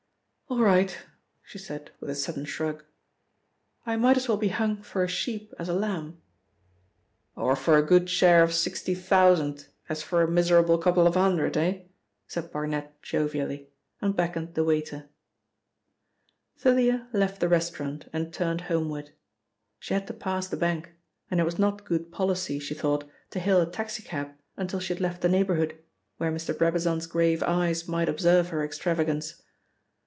"All 0.53 0.59
right," 0.59 0.97
she 1.43 1.57
said 1.57 1.91
with 2.01 2.09
a 2.09 2.15
sudden 2.15 2.43
shrug, 2.43 2.83
"I 3.85 3.95
might 3.95 4.17
as 4.17 4.27
well 4.27 4.35
be 4.37 4.49
hung 4.49 4.81
for 4.83 5.01
a 5.01 5.07
sheep 5.07 5.53
as 5.57 5.69
a 5.69 5.73
lamb." 5.73 6.21
"Or 7.37 7.55
for 7.55 7.77
a 7.77 7.81
good 7.81 8.09
share 8.09 8.43
of 8.43 8.53
sixty 8.53 8.93
thousand 8.93 9.67
as 9.87 10.03
for 10.03 10.21
a 10.21 10.29
miserable 10.29 10.77
couple 10.77 11.07
of 11.07 11.15
hundred, 11.15 11.55
eh?" 11.55 11.83
said 12.27 12.51
Barnet 12.51 12.91
jovially, 13.01 13.69
and 14.01 14.13
beckoned 14.13 14.55
the 14.55 14.65
waiter. 14.65 15.07
Thalia 16.57 17.07
left 17.13 17.39
the 17.39 17.47
restaurant 17.47 18.09
and 18.11 18.33
turned 18.33 18.59
homeward. 18.61 19.11
She 19.79 19.93
had 19.93 20.05
to 20.07 20.13
pass 20.13 20.49
the 20.49 20.57
bank, 20.57 20.91
and 21.29 21.39
it 21.39 21.45
was 21.45 21.59
not 21.59 21.85
good 21.85 22.11
policy, 22.11 22.59
she 22.59 22.73
thought, 22.73 23.05
to 23.29 23.39
hail 23.39 23.61
a 23.61 23.71
taxicab 23.71 24.33
until 24.57 24.81
she 24.81 24.91
had 24.91 25.01
left 25.01 25.21
the 25.21 25.29
neighbourhood, 25.29 25.79
where 26.17 26.29
Mr. 26.31 26.55
Brabazon's 26.55 27.07
grave 27.07 27.41
eyes 27.41 27.87
might 27.87 28.09
observe 28.09 28.49
her 28.49 28.65
extravagance. 28.65 29.41